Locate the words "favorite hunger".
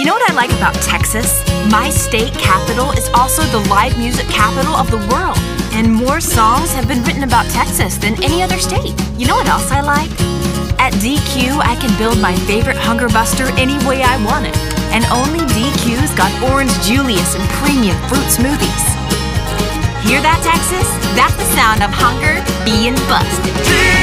12.48-13.10